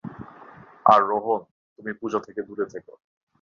আর 0.85 1.01
রোহন, 1.03 1.41
তুমি 1.79 1.91
পুজা 1.93 2.19
থেকে 2.19 2.41
দূরে 2.41 2.65
থেকো। 2.65 2.93